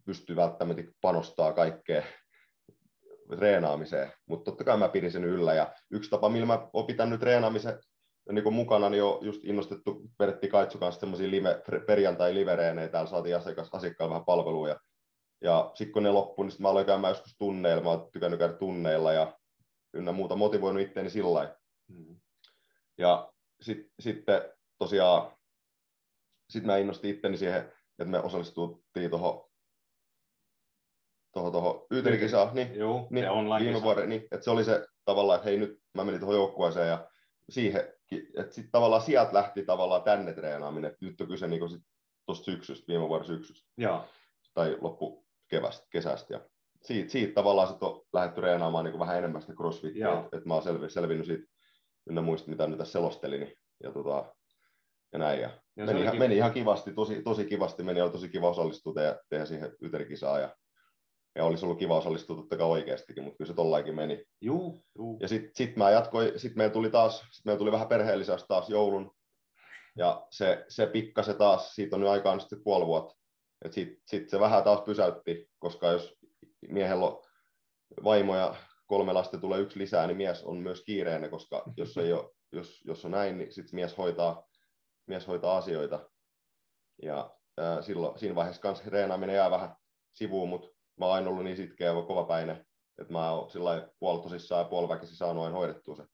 [0.05, 2.05] pysty välttämättä panostaa kaikkeen
[3.37, 5.55] treenaamiseen, mutta totta kai mä pidin sen yllä.
[5.55, 7.79] Ja yksi tapa, millä mä oon pitänyt treenaamisen
[8.33, 13.11] niin kuin mukana, niin on just innostettu Pertti Kaitsu kanssa semmoisia live, perjantai livereenejä, täällä
[13.11, 14.81] saatiin asiakas, asiakkailla vähän palveluja.
[15.41, 18.55] Ja sitten kun ne loppui, niin mä aloin käymään joskus tunneilla, mä oon tykännyt käydä
[18.55, 19.39] tunneilla ja
[19.95, 21.57] ynnä muuta motivoinut itteeni sillä
[21.89, 22.21] mm.
[22.99, 24.25] Ja sitten sit,
[24.79, 25.34] tosiaan
[26.51, 29.45] sitten mä innostin itteni siihen, että me osallistuttiin tuohon
[31.33, 33.27] tuohon toho, YTL-kisaan, niin, Joo, niin,
[33.61, 36.89] viime vuoden, niin, että se oli se tavallaan, että hei nyt mä menin tuohon joukkueeseen
[36.89, 37.11] ja
[37.51, 37.81] siihen,
[38.37, 41.83] että sitten tavallaan sieltä lähti tavallaan tänne treenaaminen, että nyt on kyse niin sit
[42.27, 44.05] tuosta syksystä, viime vuoden syksystä, Joo.
[44.55, 46.41] tai loppu kevästä, kesästä, ja
[46.83, 50.55] siitä, siitä tavallaan sitten on lähdetty treenaamaan niin vähän enemmän sitä crossfittiä, että et mä
[50.55, 51.45] oon selvi, selvinnyt siitä
[52.11, 54.35] ynnä muista, mitä nyt tässä selostelin, niin, ja tota,
[55.13, 55.41] ja näin.
[55.41, 58.95] Ja ja meni, ihan, meni ihan kivasti, tosi, tosi kivasti meni, oli tosi kiva osallistua
[58.95, 60.57] tehdä, tehdä siihen yterikisaan ja,
[61.35, 64.25] ja olisi ollut kiva osallistua totta kai oikeastikin, mutta kyllä se tollainkin meni.
[64.41, 65.19] Juu, juu.
[65.21, 68.71] Ja sitten sit mä jatkoin, sitten meillä tuli taas, sit meillä tuli vähän perheellisästä taas
[68.71, 69.15] joulun,
[69.97, 73.15] ja se, se se taas, siitä on nyt aikaan sitten puoli vuotta,
[73.65, 76.17] että sitten sit se vähän taas pysäytti, koska jos
[76.69, 77.23] miehellä on
[78.05, 78.55] vaimo ja
[78.87, 82.83] kolme lasta tulee yksi lisää, niin mies on myös kiireinen, koska jos, ei ole, jos,
[82.85, 84.47] jos on näin, niin sitten mies hoitaa
[85.07, 86.11] mies hoitaa asioita.
[87.03, 89.77] Ja ää, silloin, siinä vaiheessa kanssa reenaaminen jää vähän
[90.13, 90.69] sivuun, mutta
[91.01, 92.67] mä oon aina ollut niin sitkeä ja kovapäinen,
[92.99, 96.05] että mä oon sillä puolitosissaan ja puoliväkisin saanut aina hoidettua se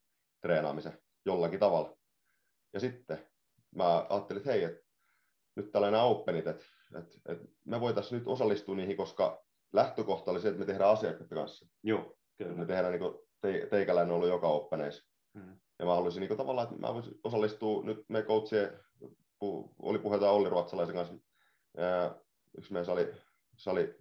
[0.40, 1.96] treenaamisen jollakin tavalla.
[2.72, 3.28] Ja sitten
[3.74, 4.82] mä ajattelin, että hei, että
[5.56, 6.64] nyt tällainen openit, että,
[6.98, 11.38] että, että me voitaisiin nyt osallistua niihin, koska lähtökohta oli se, että me tehdään asiakkaiden
[11.38, 11.66] kanssa.
[11.82, 12.54] Joo, kyllä.
[12.54, 15.10] Me tehdään niin kuin, te, teikäläinen ollut joka oppeneissa.
[15.38, 15.60] Hmm.
[15.80, 18.80] Ja mä haluaisin niin tavallaan, että mä voisin osallistua nyt me coachien,
[19.82, 21.14] oli puheita Olli Ruotsalaisen kanssa,
[21.76, 22.14] ää,
[22.58, 23.14] yksi meidän sali,
[23.56, 23.94] sali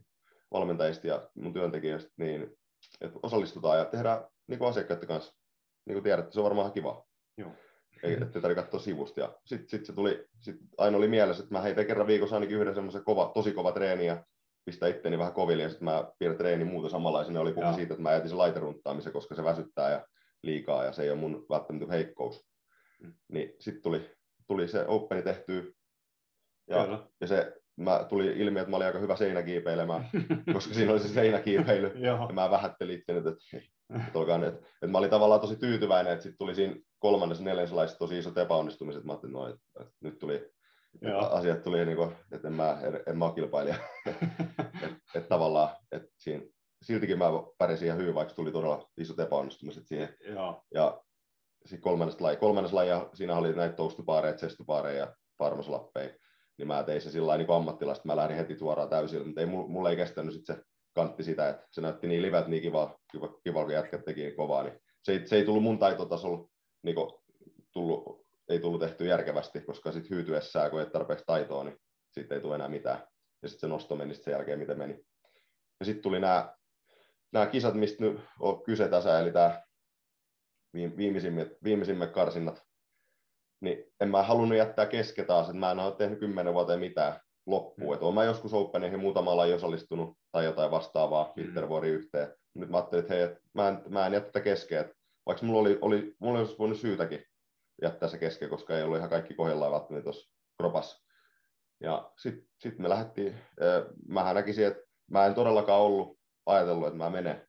[0.51, 2.57] valmentajista ja mun työntekijöistä, niin
[3.01, 5.33] että osallistutaan ja tehdään niin kuin asiakkaiden kanssa.
[5.85, 7.05] Niin kuin tiedätte, se on varmaan kiva.
[7.37, 7.51] Joo.
[8.03, 9.19] Ei, ettei tarvitse katsoa sivusta.
[9.19, 12.57] Ja sitten sit se tuli, sit aina oli mielessä, että mä heitän kerran viikossa ainakin
[12.57, 14.23] yhden semmoisen kova, tosi kova treeni ja
[14.65, 17.39] pistää itteni vähän koville ja sitten mä pidän treeni muuta samanlaisena.
[17.41, 20.07] Oli puhe siitä, että mä jätin sen laiterunttaamisen, koska se väsyttää ja
[20.43, 22.45] liikaa ja se ei ole mun välttämättä heikkous.
[23.01, 23.13] Mm.
[23.27, 24.11] Niin sitten tuli,
[24.47, 25.63] tuli se openi tehtyä
[26.67, 30.09] ja, ja se mä tuli ilmi, että mä olin aika hyvä seinäkiipeilemään,
[30.53, 31.91] koska siinä oli se seinäkiipeily.
[31.95, 36.37] ja mä vähättelin itse, että, että, että, että, mä olin tavallaan tosi tyytyväinen, että sitten
[36.37, 39.03] tuli siinä kolmannessa neljännessä tosi isot epäonnistumiset.
[39.03, 40.35] Mä ajattelin, no, että, että nyt tuli,
[41.01, 43.75] että asiat tuli, niin kuin, että en mä, en, en mä ole kilpailija.
[44.05, 46.43] että, että tavallaan, että siinä
[46.81, 47.25] siltikin mä
[47.57, 50.15] pärjäsin ihan hyvin, vaikka tuli todella isot epäonnistumiset siihen.
[50.25, 50.63] Joo.
[50.73, 51.01] Ja
[51.65, 56.09] sitten kolmannes laji, kolmannes laji, siinä oli näitä toastupaareja, chestupaareja ja parmaslappeja,
[56.57, 59.89] niin mä tein se sillä niin ammattilaista, mä lähdin heti suoraan täysillä, mutta ei, mulla
[59.89, 60.57] ei kestänyt sit se
[60.95, 64.35] kantti sitä, että se näytti niin livet niin kiva, kiva, kiva kun jätkät teki niin
[64.35, 66.49] kovaa, niin se ei, se ei tullut mun taitotasolla
[66.83, 66.95] niin
[67.73, 71.77] tullut, ei tullut tehty järkevästi, koska sitten hyytyessään, kun ei tarpeeksi taitoa, niin
[72.11, 73.07] sitten ei tule enää mitään.
[73.41, 75.05] Ja sitten se nosto meni sen jälkeen, miten meni.
[75.79, 76.55] Ja sitten tuli nämä,
[77.31, 79.61] nämä kisat, mistä nyt on kyse tässä, eli tämä
[80.73, 82.63] viimeisimmät, viimeisimmät karsinnat,
[83.61, 87.19] niin en mä halunnut jättää kesken taas, että mä en ole tehnyt kymmenen vuoteen mitään
[87.45, 87.97] loppuun.
[87.97, 88.13] Mm.
[88.13, 91.95] mä joskus Openeihin muutama laji osallistunut tai jotain vastaavaa Wintervuori mm.
[91.95, 92.33] yhteen.
[92.55, 94.93] Nyt mä ajattelin, että hei, että mä en, mä en jätä kesken, että
[95.25, 97.25] vaikka mulla oli, oli, mulla olisi voinut syytäkin
[97.81, 101.05] jättää se kesken, koska ei ollut ihan kaikki kohdallaan välttämättä tuossa kropassa.
[101.81, 103.35] Ja sitten sit me lähdettiin,
[104.07, 106.18] mähän näkisin, että mä en todellakaan ollut
[106.49, 107.47] ajatellut, että mä menen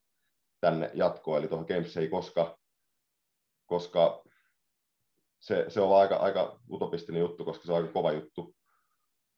[0.60, 2.58] tänne jatkoon, eli tuohon Gamesiin, koska,
[3.66, 4.22] koska
[5.40, 8.54] se, se on aika, aika utopistinen juttu, koska se on aika kova juttu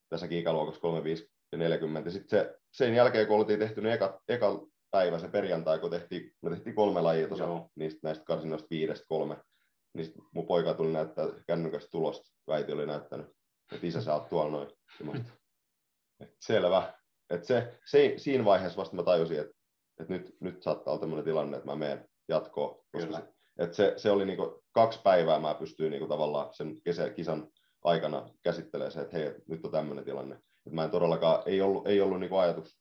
[0.09, 2.11] tässäkin ikäluokassa 35 ja 40.
[2.11, 6.51] Sitten se, sen jälkeen, kun oltiin tehty eka, eka päivä, se perjantai, kun tehtiin, me
[6.51, 9.37] tehtiin kolme lajia tuossa, niistä, näistä karsinoista viidestä kolme,
[9.95, 13.27] niin mun poika tuli näyttää kännykästä tulosta, äiti oli näyttänyt,
[13.73, 14.71] että isä sä oot tuolla noin.
[16.41, 17.02] Selvä.
[17.31, 19.55] Et se, se, siinä vaiheessa vasta mä tajusin, että,
[20.01, 22.85] että nyt, nyt saattaa olla tämmöinen tilanne, että mä menen jatkoon.
[22.93, 23.23] Koska se,
[23.59, 27.49] että se, se oli niinku kaksi päivää mä pystyin niinku tavallaan sen kesä, kisan
[27.85, 30.35] aikana käsittelemään se, että hei, nyt on tämmöinen tilanne.
[30.35, 32.79] Että mä en todellakaan, ei ollut, ei ollut niinku ajatus,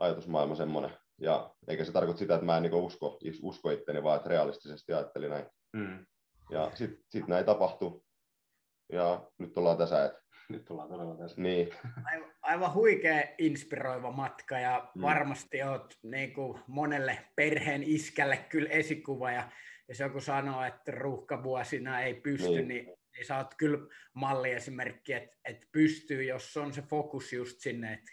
[0.00, 0.90] ajatusmaailma semmoinen.
[1.20, 4.92] Ja eikä se tarkoita sitä, että mä en niinku usko, usko itteni, vaan että realistisesti
[4.92, 5.46] ajattelin näin.
[5.72, 6.06] Mm.
[6.50, 8.00] Ja sitten sit näin tapahtui.
[8.92, 11.42] Ja nyt ollaan tässä, että nyt ollaan todella tässä.
[11.42, 11.68] Niin.
[12.04, 15.02] Aivan, aivan huikea inspiroiva matka ja mm.
[15.02, 19.50] varmasti olet niin kuin monelle perheen iskälle kyllä esikuva ja
[19.88, 23.78] jos joku sanoo, että ruuhkavuosina ei pysty, niin, niin, niin sä oot kyllä
[24.14, 28.12] malliesimerkki, että, että pystyy, jos on se fokus just sinne, että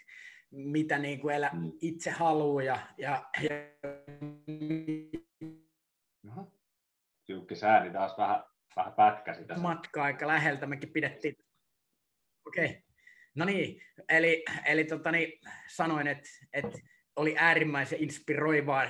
[0.50, 1.72] mitä niin kuin elä, mm.
[1.80, 3.50] itse haluaa ja, ja, ja...
[7.26, 8.44] Tiukki sääni taas vähän,
[8.76, 9.62] vähän pätkäsi tässä.
[9.62, 11.36] Matka aika läheltä, mekin pidettiin.
[12.46, 12.76] Okei, okay.
[13.34, 16.78] no niin, eli, eli tota, niin, sanoin, että, että
[17.16, 18.86] oli äärimmäisen inspiroivaa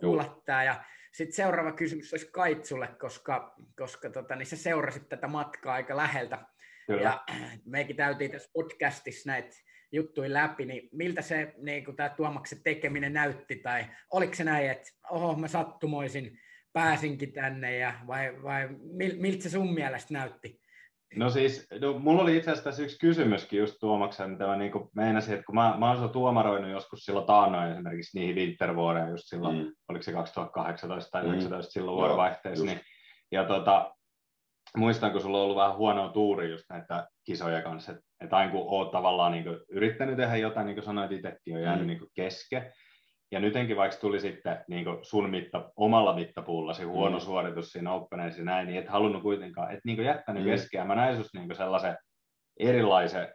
[0.00, 5.26] kuulla tämä ja sitten seuraava kysymys olisi Kaitsulle, koska, koska tota, niin sä seurasit tätä
[5.26, 6.38] matkaa aika läheltä.
[6.86, 7.02] Kyllä.
[7.02, 7.24] Ja
[7.64, 9.56] meikin täytiin tässä podcastissa näitä
[9.92, 14.90] juttuja läpi, niin miltä se niin tämä Tuomaksen tekeminen näytti, tai oliko se näin, että
[15.10, 16.38] oho, mä sattumoisin
[16.72, 18.68] pääsinkin tänne, ja, vai, vai
[19.16, 20.60] miltä se sun mielestä näytti?
[21.16, 25.34] No siis, no, mulla oli itse asiassa yksi kysymyskin just Tuomaksen, mitä mä niin meinasin,
[25.34, 29.72] että kun mä, mä olen tuomaroinut joskus silloin taannoin esimerkiksi niihin Wintervuoreen just silloin, mm.
[29.88, 31.72] oliko se 2018 tai 2019 mm.
[31.72, 32.80] silloin vuorovaihteessa, niin,
[33.32, 33.94] ja tota,
[34.76, 38.52] muistan, kun sulla on ollut vähän huonoa tuuri just näitä kisoja kanssa, että, että aina
[38.52, 41.86] kun oot tavallaan niin yrittänyt tehdä jotain, niin kuin sanoit itsekin, on jäänyt mm.
[41.86, 42.72] niin kesken,
[43.30, 47.20] ja nytkin vaikka tuli sitten niin sun mitta, omalla mittapuulla se huono mm.
[47.20, 50.50] suoritus siinä Openeissa näin, niin et halunnut kuitenkaan, et niin jättänyt mm.
[50.50, 50.84] keskeä.
[50.84, 51.96] Mä näin susta niin sellaisen
[52.58, 53.28] erilaisen,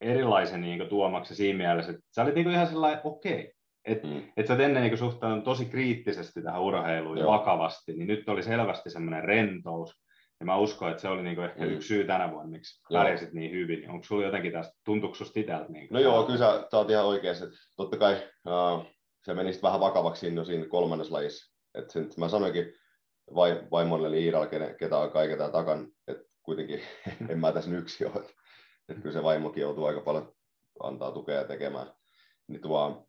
[0.00, 3.40] erilaisen niin tuomaksi siinä mielessä, että sä olit niin ihan sellainen okei.
[3.40, 3.52] Okay.
[3.84, 4.22] Että mm.
[4.36, 7.26] et sä ennen niin suhtaudunut tosi kriittisesti tähän urheiluun Joo.
[7.26, 10.06] ja vakavasti, niin nyt oli selvästi semmoinen rentous.
[10.40, 11.70] Ja mä uskon, että se oli niinku ehkä mm.
[11.70, 13.90] yksi syy tänä vuonna, miksi pärjäsit niin hyvin.
[13.90, 15.72] Onko sulla jotenkin tästä, tuntuuko susta itseltä?
[15.72, 17.46] Niin no joo, kyllä sä, sä oot ihan oikeassa.
[17.76, 18.14] Totta kai
[18.46, 18.95] uh,
[19.26, 21.52] se meni sitten vähän vakavaksi siinä, siinä kolmannes lajissa.
[21.74, 22.74] Et sen, mä sanoinkin
[23.34, 26.80] vai, vaimolle eli Iiralle, ketä on kaiken takan, että kuitenkin
[27.30, 28.14] en mä tässä yksi ole.
[28.16, 28.32] Että
[28.88, 30.32] et kyllä se vaimokin joutuu aika paljon
[30.82, 31.92] antaa tukea tekemään.
[32.48, 33.06] Niin tuo,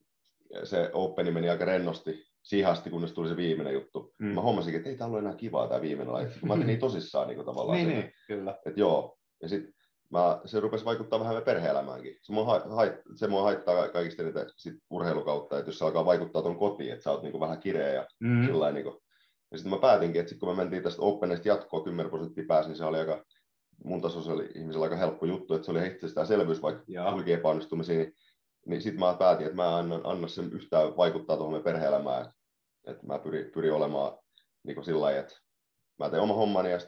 [0.63, 4.13] se Openi meni aika rennosti siihen asti, kunnes tuli se viimeinen juttu.
[4.19, 4.27] Mm.
[4.27, 6.27] Mä huomasinkin, että ei tämä ollut enää kivaa tämä viimeinen laji.
[6.45, 7.77] Mä olin niin tosissaan niin tavallaan.
[7.77, 8.51] niin, niin, kyllä.
[8.65, 9.17] Että joo.
[9.41, 9.73] Ja sitten
[10.09, 12.17] mä, se rupesi vaikuttaa vähän perhe-elämäänkin.
[12.21, 16.41] Se mua, hait, se mua haittaa kaikista eniten sit urheilukautta, että jos se alkaa vaikuttaa
[16.41, 18.45] tuon kotiin, että sä oot niinku vähän kireä ja mm.
[18.45, 19.01] sillä niinku.
[19.51, 22.69] Ja sitten mä päätinkin, että sit kun me mentiin tästä Openista jatkoa 10 prosenttia pääsi,
[22.69, 23.25] niin se oli aika,
[23.83, 28.13] mun tasoisella ihmisellä aika helppo juttu, että se oli selvyys, vaikka tulikin epäonnistumisia, niin,
[28.65, 32.33] niin sitten mä päätin, että mä annan, anna sen yhtään vaikuttaa tuohon perhe-elämään, että,
[32.85, 34.17] että mä pyrin, pyrin olemaan
[34.63, 35.35] niin sillä lailla, että
[35.99, 36.79] mä teen oma hommani ja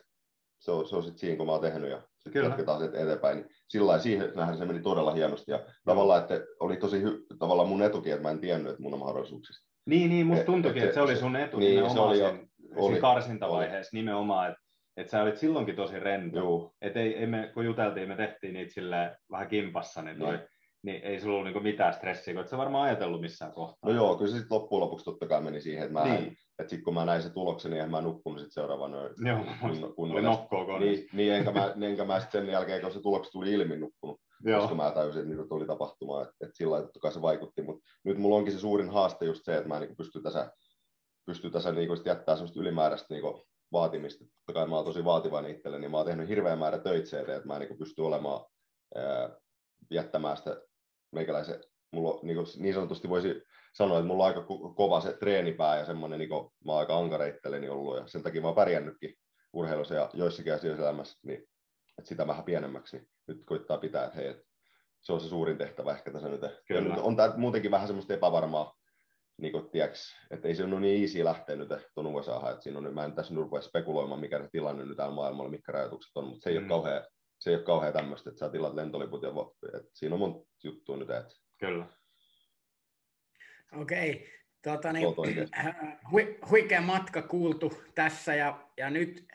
[0.60, 3.38] se on, se on sitten siinä, kun mä oon tehnyt ja sitten jatketaan sitten eteenpäin.
[3.38, 5.51] Niin sillä siihen se meni todella hienosti.
[5.51, 8.93] Ja tavallaan, että oli tosi hy, tavallaan mun etukin, että mä en tiennyt, että mun
[8.93, 9.69] on mahdollisuuksista.
[9.86, 12.39] Niin, niin musta tuntuikin, että se, se oli sun etu niin, se oli siinä,
[12.75, 14.01] oli, karsintavaiheessa oli.
[14.01, 16.73] nimenomaan, että että sä olit silloinkin tosi rento.
[16.82, 20.39] Että ei, ei me, kun juteltiin, me tehtiin niitä sille vähän kimpassa, niin, toi,
[20.84, 21.04] niin.
[21.04, 23.89] ei sulla ollut niinku mitään stressiä, kun et sä varmaan ajatellut missään kohtaa.
[23.89, 26.15] No joo, kyllä se sitten loppujen lopuksi totta kai meni siihen, että mä niin.
[26.15, 26.24] en,
[26.60, 29.94] että sitten kun mä näin sen tuloksen, niin en mä nukkunut sit seuraavana Joo, kun,
[29.96, 33.32] kun oli nokkoa niin, niin, enkä mä, enkä mä sitten sen jälkeen, kun se tulokset
[33.32, 34.22] tuli ilmi, nukkunut.
[34.44, 34.60] Joo.
[34.60, 37.89] koska mä tajusin, että niitä tuli tapahtumaan, että, että sillä totta kai se vaikutti, mutta
[38.04, 40.52] nyt mulla onkin se suurin haaste just se, että mä niin pystyn tässä,
[41.26, 43.24] pystyn tässä niin jättää semmoista ylimääräistä niin
[43.72, 44.26] vaatimista.
[44.26, 47.48] Totta kai mä oon tosi vaativainen itselleni, niin mä oon tehnyt hirveän määrä töitä että
[47.48, 48.46] mä niin pystyn olemaan,
[48.96, 49.30] ää,
[49.92, 50.62] jättämään sitä
[51.12, 53.43] meikäläisen, mulla niin, niin sanotusti voisi
[53.74, 54.45] sanoa, että mulla on aika
[54.76, 58.24] kova se treenipää ja semmoinen, niin kuin, mä oon aika ankara itselleni ollut ja sen
[58.24, 59.15] takia mä oon pärjännytkin
[59.54, 61.39] urheilussa ja joissakin asioissa elämässä, niin
[61.98, 64.43] että sitä vähän pienemmäksi niin nyt koittaa pitää, että hei, että
[65.02, 66.41] se on se suurin tehtävä ehkä tässä nyt.
[66.69, 68.76] Ja nyt on tämä muutenkin vähän semmoista epävarmaa,
[69.38, 72.80] niin kuin, tiiäks, että ei se ole niin easy lähteä nyt tuon USA, että siinä
[72.80, 76.12] on, mä en tässä nyt rupea spekuloimaan, mikä se tilanne nyt täällä maailmalla, mitkä rajoitukset
[76.15, 76.63] on, mutta se ei mm.
[76.63, 77.04] ole kauhean,
[77.39, 79.30] se ei ole kauhean tämmöistä, että sä tilat lentoliput ja
[79.74, 81.10] että siinä on monta juttua nyt.
[81.10, 81.36] Että...
[81.58, 81.86] Kyllä.
[83.72, 84.30] Okei,
[84.62, 85.08] tota niin,
[86.12, 86.17] hu,
[86.50, 89.28] huikea matka kuultu tässä ja, ja nyt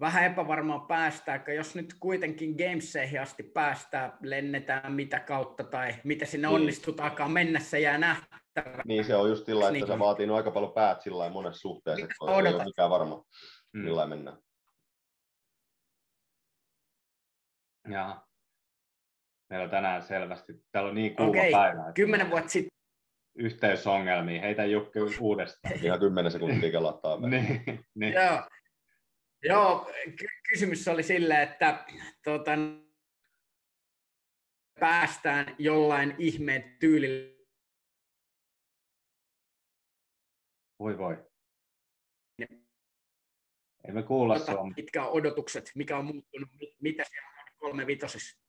[0.00, 6.48] vähän epävarmaa päästääkö, jos nyt kuitenkin gameseihin asti päästään, lennetään mitä kautta tai mitä sinne
[6.48, 6.54] niin.
[6.54, 8.82] onnistutaakaan mennä, se jää nähtävä.
[8.84, 9.86] Niin se on just sillä, että niin.
[9.86, 13.24] se vaatii aika paljon päät sillä monessa suhteessa, että ei ole mikään varma,
[13.72, 13.80] mm.
[13.80, 14.38] millä mennään.
[17.90, 18.27] Ja
[19.50, 21.92] meillä on tänään selvästi, täällä on niin kuuma Okei, päivä.
[21.94, 22.78] Kymmenen vuotta sitten
[23.38, 24.40] yhteysongelmia.
[24.40, 25.74] Heitä Jukki uudestaan.
[25.82, 27.28] Ihan kymmenen sekuntia kelattaa.
[27.28, 27.62] niin,
[27.94, 28.12] niin.
[28.12, 28.42] Joo.
[29.42, 31.84] Joo, ky- kysymys oli sille, että
[32.24, 32.50] tuota,
[34.80, 37.38] päästään jollain ihmeen tyylillä.
[40.78, 41.28] Voi voi.
[43.88, 46.48] Ei me kuulla tuota, Mitkä on odotukset, mikä on muuttunut,
[46.80, 48.47] mitä siellä on kolme vitosissa?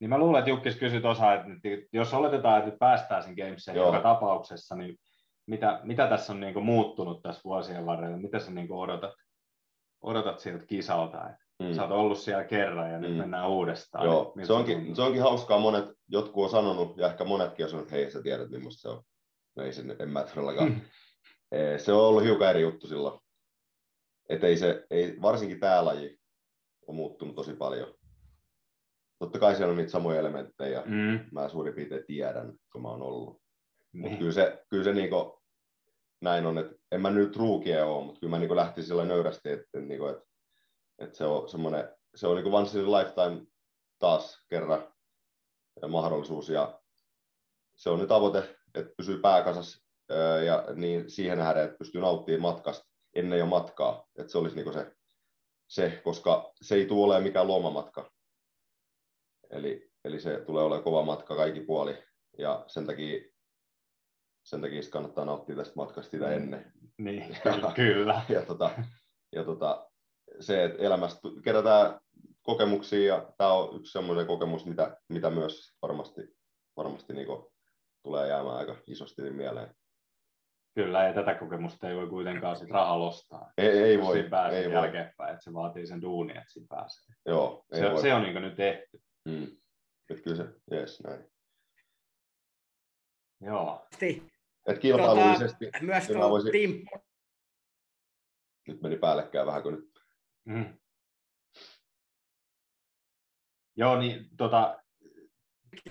[0.00, 1.48] Niin mä luulen, että Jukkis kysyi tuossa, että
[1.92, 4.98] jos oletetaan, että nyt päästään sen gameseen joka tapauksessa, niin
[5.46, 8.16] mitä, mitä tässä on niin muuttunut tässä vuosien varrella?
[8.16, 9.12] Mitä sä niin odotat,
[10.02, 11.18] odotat sieltä kisalta?
[11.18, 11.72] Että mm.
[11.72, 13.02] Sä oot ollut siellä kerran ja mm.
[13.02, 14.04] nyt mennään uudestaan.
[14.04, 15.58] Joo, niin se onkin, se onkin hauskaa.
[15.58, 18.88] Monet, jotkut on sanonut, ja ehkä monetkin on sanonut, että hei, sä tiedät, millaista se
[18.88, 19.02] on.
[19.56, 20.68] No ei sen, en mä todellakaan.
[20.68, 20.80] Mm.
[21.76, 23.20] Se on ollut hiukan eri juttu silloin.
[24.28, 26.18] Että ei se, ei, varsinkin tämä laji
[26.86, 27.94] on muuttunut tosi paljon
[29.18, 31.20] totta kai siellä on niitä samoja elementtejä, mm.
[31.32, 33.40] mä suurin piirtein tiedän, kun mä oon ollut.
[33.92, 34.02] Niin.
[34.02, 35.42] Mutta kyllä se, kyllä se niinku,
[36.20, 39.50] näin on, että en mä nyt ruukia ole, mutta kyllä mä niinku lähtisin sillä nöyrästi,
[39.50, 40.24] että, niinku, että,
[40.98, 43.46] että se on semmoinen, se on niinku once in a lifetime
[43.98, 44.94] taas kerran
[45.88, 46.80] mahdollisuus ja
[47.76, 49.84] se on nyt tavoite, että pysyy pääkasas
[50.46, 54.72] ja niin siihen nähdään, että pystyy nauttimaan matkasta ennen jo matkaa, että se olisi niinku
[54.72, 54.92] se,
[55.68, 58.10] se, koska se ei tule olemaan mikään lomamatka,
[59.54, 62.02] Eli, eli se tulee olemaan kova matka kaikki puoli
[62.38, 63.24] ja sen takia,
[64.44, 66.32] sen takia kannattaa nauttia tästä matkasta sitä mm.
[66.32, 66.72] ennen.
[66.98, 67.36] Niin,
[67.74, 68.22] kyllä.
[68.28, 68.70] ja, tota,
[69.32, 69.90] ja tota,
[70.40, 72.00] se, että elämästä kerätään
[72.42, 76.22] kokemuksia ja tämä on yksi sellainen kokemus, mitä, mitä myös varmasti,
[76.76, 77.28] varmasti niin
[78.02, 79.74] tulee jäämään aika isosti mieleen.
[80.74, 83.52] Kyllä, ja tätä kokemusta ei voi kuitenkaan sit rahalla ostaa.
[83.58, 84.14] Ei, ei voi.
[84.14, 85.30] Siinä pääsee ei jälkeenpäin, voi.
[85.30, 87.14] että se vaatii sen duunin, että siinä pääsee.
[87.26, 88.02] Joo, ei se, voi.
[88.02, 89.00] se on niin nyt tehty.
[89.24, 89.56] Mm.
[90.10, 91.24] Että kyllä se, jees, näin.
[93.40, 93.86] Joo.
[94.66, 95.64] Et kilpailullisesti...
[95.64, 96.52] Tota, myös tuo voisin...
[96.52, 97.00] team...
[98.68, 99.90] Nyt meni päällekkäin vähän kuin nyt.
[100.44, 100.78] Mm.
[103.76, 104.82] Joo, niin tota,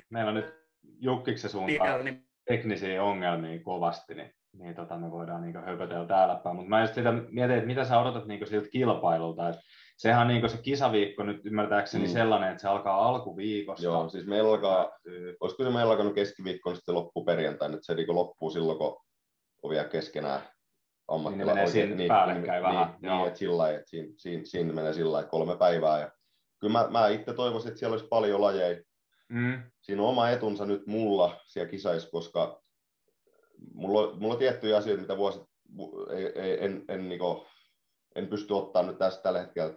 [0.09, 5.63] meillä on nyt Jukkiksen suuntaan niin- teknisiä ongelmia kovasti, niin, niin tota, me voidaan niin
[5.65, 6.55] höpötellä täällä päin.
[6.55, 9.61] Mutta mä just sitä mietin, että mitä sä odotat niin siltä kilpailulta, että
[9.97, 12.13] sehän on niin se kisaviikko nyt ymmärtääkseni mm.
[12.13, 13.86] sellainen, että se alkaa alkuviikosta.
[13.86, 14.91] Joo, siis meillä alkaa,
[15.39, 18.97] olisiko se meillä alkanut keskiviikkona sitten loppuperjantaina, että se niin loppuu silloin, kun
[19.63, 20.41] on vielä keskenään
[21.08, 21.45] ammattila.
[21.45, 22.95] Niin menee siinä niin, päällekkäin niin, vähän.
[23.01, 25.99] Niin, niin että sillä että siinä, siinä, siinä menee sillä lailla, kolme päivää.
[25.99, 26.12] Ja
[26.60, 28.84] kyllä mä, mä itse toivoisin, että siellä olisi paljon lajeja.
[29.29, 29.63] Mm.
[29.82, 32.62] Siinä on oma etunsa nyt mulla siellä kisaissa, koska
[33.73, 35.43] mulla mulla on tiettyjä asioita, mitä vuosit,
[36.10, 37.45] ei, ei, en, en, niin kuin,
[38.15, 39.73] en pysty ottaa nyt tästä tällä hetkellä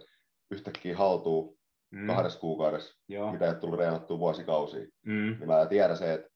[0.51, 1.57] yhtäkkiä haltuun
[1.91, 2.07] mm.
[2.07, 3.31] kahdessa kuukaudessa, Joo.
[3.31, 4.85] mitä ei ole tullut reenattua vuosikausia.
[5.05, 5.35] Mm.
[5.39, 6.29] Niin mä tiedän se, että,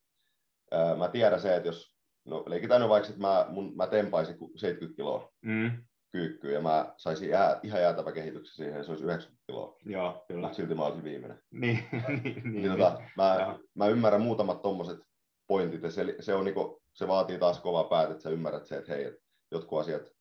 [0.71, 4.37] ää, mä tiedän se, että jos, no leikitään nyt vaikka, että mä, mun, mä tempaisin
[4.55, 5.71] 70 kiloa mm.
[6.11, 9.77] kyykkyä ja mä saisin jää, ihan jäätävä kehityksen siihen, ja se olisi 90 kiloa.
[9.85, 10.41] Joo, kyllä.
[10.41, 11.39] Mutta silti mä olisin viimeinen.
[11.51, 14.99] niin, niin, niin, niin, tota, mä, mä, ymmärrän muutamat tommoset
[15.47, 18.75] pointit, ja se, se, on niinku, se vaatii taas kovaa päätä, että sä ymmärrät se,
[18.75, 19.15] että hei, et
[19.51, 20.11] jotkut asiat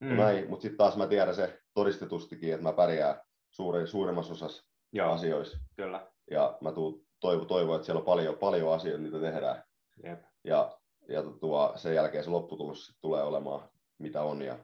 [0.00, 0.16] mm.
[0.16, 5.12] näin, mutta sitten taas mä tiedän se todistetustikin, että mä pärjään suuri, suurimmassa osassa Joo,
[5.12, 5.58] asioissa.
[5.76, 6.10] Kyllä.
[6.30, 6.72] Ja mä
[7.20, 9.62] toivon, toivo, että siellä on paljon, paljon asioita, mitä tehdään.
[10.04, 10.22] Jep.
[10.44, 10.78] Ja,
[11.08, 14.42] ja tuo, sen jälkeen se lopputulos tulee olemaan mitä on.
[14.42, 14.58] Ja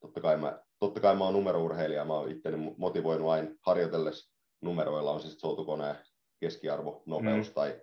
[0.00, 5.10] totta kai mä, totta kai mä oon numerourheilija, mä oon itteni motivoinut aina harjoitellessa numeroilla,
[5.10, 5.96] on siis soutukoneen
[6.40, 7.54] keskiarvo, nopeus mm.
[7.54, 7.82] tai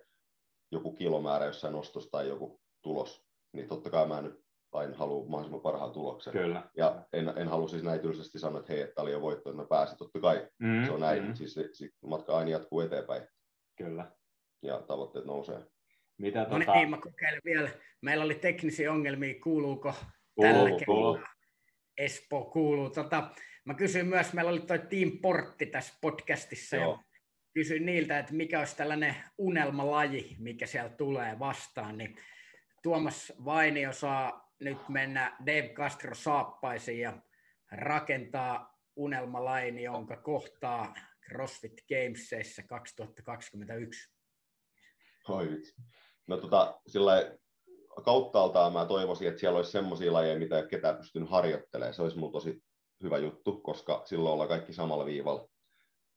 [0.70, 5.60] joku kilomäärä jossain nostossa tai joku tulos, niin totta kai mä nyt aina haluan mahdollisimman
[5.60, 6.32] parhaan tuloksen.
[6.32, 6.62] Kyllä.
[6.76, 9.62] Ja en, en halua siis näin tylsästi sanoa, että hei, että oli jo voitto, että
[9.62, 9.98] mä pääsin.
[9.98, 11.34] Totta kai mm, se on näin, mm.
[11.34, 13.22] siis se, se matka aina jatkuu eteenpäin.
[13.76, 14.12] Kyllä.
[14.62, 15.58] Ja tavoitteet nousee.
[16.18, 16.74] Mitä no tota...
[16.74, 17.70] niin, mä kokeilen vielä.
[18.02, 19.94] Meillä oli teknisiä ongelmia, kuuluuko
[20.34, 21.18] kuuluu, tällä kuuluu.
[21.96, 22.90] Espoo kuuluu.
[22.90, 23.30] Tota,
[23.64, 26.92] mä kysyin myös, meillä oli toi Team Portti tässä podcastissa, Joo.
[26.92, 26.98] ja
[27.54, 32.16] kysyin niiltä, että mikä olisi tällainen unelmalaji, mikä siellä tulee vastaan, niin
[32.82, 37.18] Tuomas Vainio saa nyt mennä Dave Castro saappaisiin ja
[37.72, 40.94] rakentaa unelmalaini, jonka kohtaa
[41.28, 44.10] CrossFit Gamesissa 2021.
[45.28, 45.74] Oi vitsi.
[46.26, 47.38] No tota, sillä
[48.04, 51.94] kauttaaltaan mä toivoisin, että siellä olisi semmoisia lajeja, mitä ei ketään pystynyt harjoittelemaan.
[51.94, 52.62] Se olisi mun tosi
[53.02, 55.48] hyvä juttu, koska silloin ollaan kaikki samalla viivalla.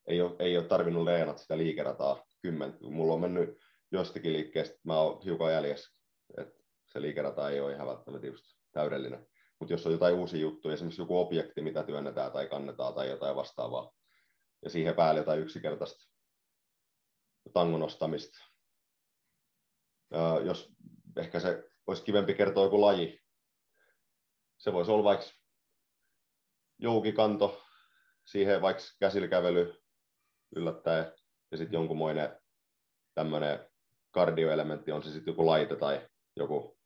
[0.08, 2.78] Ei ole, ei ole tarvinnut leenat sitä liikerataa kymmen.
[2.82, 3.58] Mulla on mennyt
[3.92, 5.92] jostakin liikkeestä, mä oon hiukan jäljessä,
[6.38, 6.61] että
[6.94, 9.28] se liikerata ei ole ihan välttämättä just täydellinen.
[9.60, 13.36] Mutta jos on jotain uusia juttuja, esimerkiksi joku objekti, mitä työnnetään tai kannetaan tai jotain
[13.36, 13.94] vastaavaa,
[14.64, 16.08] ja siihen päälle jotain yksinkertaista
[17.54, 18.40] tangon nostamista.
[20.46, 20.74] Jos
[21.18, 23.22] ehkä se olisi kivempi kertoa joku laji,
[24.58, 25.26] se voisi olla vaikka
[26.80, 27.64] joukikanto,
[28.26, 29.82] siihen vaikka käsilkävely
[30.56, 31.14] yllättäen,
[31.52, 32.40] ja sitten jonkunmoinen
[33.14, 33.70] tämmöinen
[34.12, 36.81] kardioelementti, on se sitten joku laite tai joku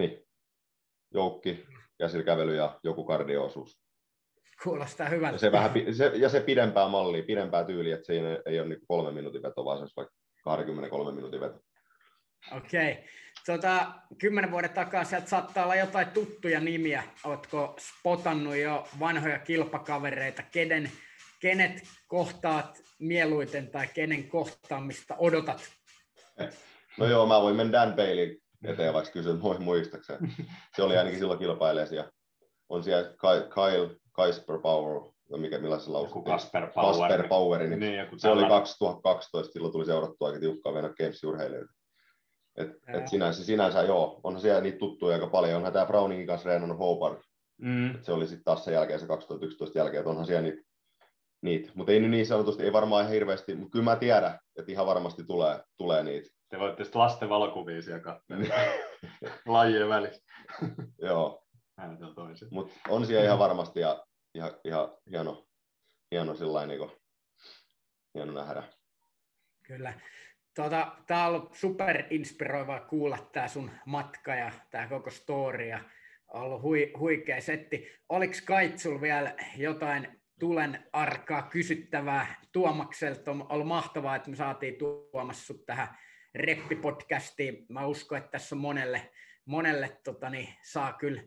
[0.00, 0.26] niin,
[1.14, 1.66] joukki,
[1.98, 3.80] käsilkävely ja joku kardioosuus.
[4.62, 5.34] Kuulostaa hyvältä.
[5.34, 8.68] Ja se, vähän, se, ja se pidempää mallia, pidempää tyyliä, että se ei, ei ole
[8.68, 11.60] niin kolme minuutin veto, vaan se olisi vaikka 23 minuutin veto.
[12.56, 12.92] Okei.
[12.92, 13.04] Okay.
[13.46, 17.02] Tota, kymmenen vuoden takaa sieltä saattaa olla jotain tuttuja nimiä.
[17.24, 20.42] Oletko spotannut jo vanhoja kilpakavereita?
[20.42, 20.90] Kenen,
[21.40, 25.70] kenet kohtaat mieluiten tai kenen kohtaamista odotat?
[26.98, 30.32] No joo, mä voin mennä Dan Bailey eteen vaikka kysyä, että muistaakseni.
[30.76, 31.86] Se oli ainakin silloin kilpailija.
[31.90, 32.12] Ja
[32.68, 33.14] on siellä
[33.54, 35.00] Kyle, Kaisper Power,
[35.36, 36.22] mikä, millä se lausuu?
[36.22, 37.08] Kasper Power.
[37.08, 41.74] Kasper Power, niin, niin se oli 2012, silloin tuli seurattua aika tiukkaa Venä Games-urheilijoita.
[42.56, 45.56] Et, et sinänsä, sinänsä joo, onhan siellä niitä tuttuja aika paljon.
[45.56, 47.20] Onhan tämä Browningin kanssa reenannut Hobart.
[47.60, 47.94] Mm.
[47.94, 50.62] Et se oli sitten taas sen jälkeen, se 2011 jälkeen, että onhan siellä niitä.
[51.42, 51.70] niitä.
[51.74, 55.24] Mutta ei nyt niin sanotusti, ei varmaan hirveästi, mutta kyllä mä tiedän, että ihan varmasti
[55.24, 56.28] tulee, tulee niitä.
[56.50, 58.36] Te voitte sitten lasten valokuvia siellä katsoa
[59.46, 60.24] lajien välissä.
[61.08, 61.44] joo.
[62.50, 65.46] Mutta on siellä ihan varmasti ja ihan, ihan hieno,
[66.12, 66.90] hieno sillä niin
[68.14, 68.62] hieno nähdä.
[69.62, 69.92] Kyllä.
[70.54, 75.80] Tota, tämä on ollut super inspiroivaa kuulla tämä sun matka ja tämä koko story ja
[76.28, 77.88] on ollut hui, huikea setti.
[78.08, 83.30] Oliko Kaitsul vielä jotain tulen arkaa kysyttävää Tuomakselta?
[83.30, 85.98] On ollut mahtavaa, että me saatiin Tuomas sut tähän
[86.34, 87.66] reppipodcastiin.
[87.68, 89.10] Mä uskon, että tässä on monelle,
[89.44, 91.22] monelle tota, niin, saa kyllä,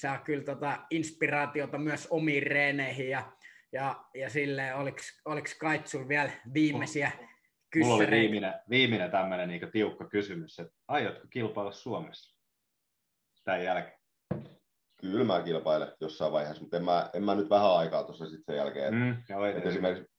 [0.00, 3.32] saa kyllä tota, inspiraatiota myös omiin reeneihin ja,
[3.72, 7.32] ja, ja sille oliko Kaitsul vielä viimeisiä oh
[7.80, 12.38] Mulla oli viimeinen, viimeinen tämmöinen niin tiukka kysymys, että aiotko kilpailla Suomessa
[13.44, 13.98] tämän jälkeen?
[15.00, 18.44] Kyllä mä kilpailen jossain vaiheessa, mutta en mä, en mä nyt vähän aikaa tuossa sitten
[18.46, 18.94] sen jälkeen.
[18.94, 19.10] Mm,
[19.50, 20.11] et, et esimerkiksi,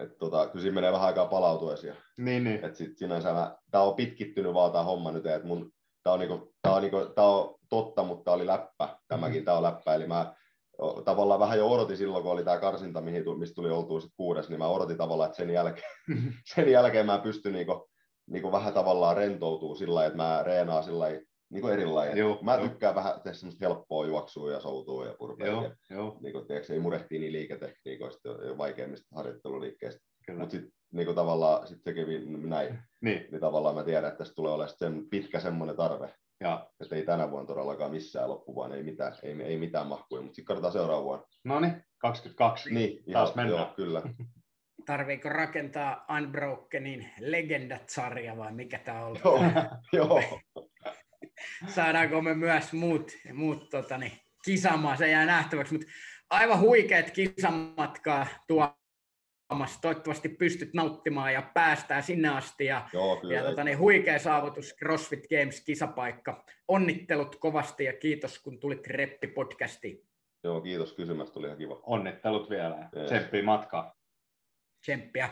[0.00, 1.86] et, tota, kyllä siinä menee vähän aikaa palautuessa.
[2.16, 2.64] Niin, niin.
[2.64, 6.20] Et sit sinänsä mä, tää on pitkittynyt vaan tää homma nyt, että mun, tää on,
[6.20, 9.44] niinku, tää on, niinku, tää on totta, mutta tää oli läppä, tämäkin mm.
[9.44, 10.34] tää on läppä, eli mä
[11.04, 14.48] tavallaan vähän jo odotin silloin, kun oli tämä karsinta, mihin, mistä tuli oltua sit kuudes,
[14.48, 15.90] niin mä odotin tavallaan, että sen jälkeen,
[16.54, 17.88] sen jälkeen mä pystyn niinku,
[18.30, 21.06] niinku vähän tavallaan rentoutuu sillä lailla, että mä reenaan sillä
[21.50, 22.16] lailla, niinku erilainen.
[22.16, 22.94] Joo, mä tykkään jo.
[22.94, 25.46] vähän tehdä semmoista helppoa juoksua ja soutua ja purpea.
[25.46, 26.18] Joo, ja, jo.
[26.20, 30.00] Niinku, tiedätkö, ei murehtii niin liiketekniikoista ja vaikeimmista harjoitteluliikkeistä.
[30.38, 33.26] Mutta sitten niinku tavallaan sit se kävi näin, niin.
[33.30, 36.70] niin tavallaan mä tiedän, että tästä tulee olemaan sen pitkä semmoinen tarve, ja.
[36.80, 40.46] Että ei tänä vuonna todellakaan missään loppu, ei mitään, ei, ei mitään mahkuja, mutta sitten
[40.46, 41.24] katsotaan seuraava vuonna.
[41.44, 42.74] No niin, 22.
[42.74, 43.60] Niin, taas joo, mennään.
[43.60, 44.02] Joo, kyllä.
[44.86, 49.16] Tarviiko rakentaa Unbrokenin Legendat-sarja vai mikä tämä on?
[49.24, 49.40] Joo,
[49.92, 50.20] joo.
[51.66, 55.92] Saadaanko me myös muut, muut totani, kisamaan, se jää nähtäväksi, mutta
[56.30, 58.74] aivan huikeat kisamatkaa tuo
[59.48, 62.64] Tuomas, toivottavasti pystyt nauttimaan ja päästään sinne asti.
[62.64, 66.44] Ja, Joo, kyllä, ja tota, niin, huikea saavutus CrossFit Games kisapaikka.
[66.68, 70.06] Onnittelut kovasti ja kiitos kun tulit Reppi-podcastiin.
[70.44, 71.80] Joo, kiitos kysymästä, tuli ihan kiva.
[71.82, 72.88] Onnittelut vielä.
[73.06, 73.94] Tsemppiä matkaa.
[74.80, 75.30] Tsemppiä.